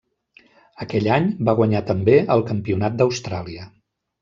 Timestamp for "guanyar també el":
1.61-2.43